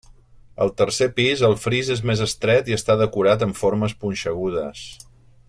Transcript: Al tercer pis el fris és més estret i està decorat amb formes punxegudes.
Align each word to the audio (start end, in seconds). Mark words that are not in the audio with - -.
Al 0.63 0.71
tercer 0.79 1.07
pis 1.19 1.43
el 1.49 1.53
fris 1.65 1.91
és 1.97 2.01
més 2.11 2.23
estret 2.27 2.73
i 2.73 2.77
està 2.79 2.97
decorat 3.03 3.47
amb 3.49 3.61
formes 3.61 3.95
punxegudes. 4.07 4.89